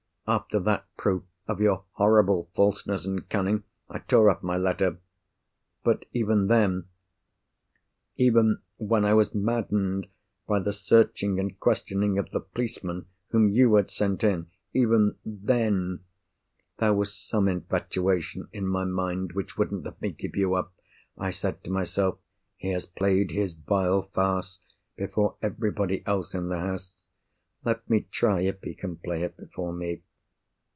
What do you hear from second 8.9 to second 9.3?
I